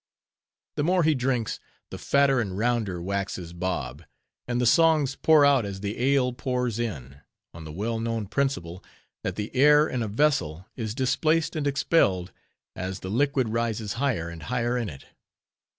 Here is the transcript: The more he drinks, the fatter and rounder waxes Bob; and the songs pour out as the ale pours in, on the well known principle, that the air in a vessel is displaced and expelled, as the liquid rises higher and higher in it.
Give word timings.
The 0.77 0.83
more 0.83 1.03
he 1.03 1.13
drinks, 1.13 1.59
the 1.91 1.99
fatter 1.99 2.39
and 2.41 2.57
rounder 2.57 2.99
waxes 2.99 3.53
Bob; 3.53 4.03
and 4.47 4.59
the 4.59 4.65
songs 4.65 5.15
pour 5.15 5.45
out 5.45 5.63
as 5.63 5.81
the 5.81 6.01
ale 6.01 6.33
pours 6.33 6.79
in, 6.79 7.21
on 7.53 7.65
the 7.65 7.71
well 7.71 7.99
known 7.99 8.25
principle, 8.25 8.83
that 9.23 9.35
the 9.35 9.55
air 9.55 9.87
in 9.87 10.01
a 10.01 10.07
vessel 10.07 10.65
is 10.75 10.95
displaced 10.95 11.55
and 11.55 11.67
expelled, 11.67 12.31
as 12.75 13.01
the 13.01 13.11
liquid 13.11 13.49
rises 13.49 13.93
higher 14.01 14.27
and 14.27 14.41
higher 14.49 14.75
in 14.75 14.89
it. 14.89 15.05